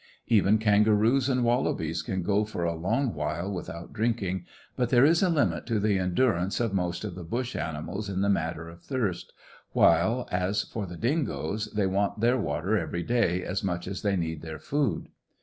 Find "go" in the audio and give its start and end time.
2.23-2.43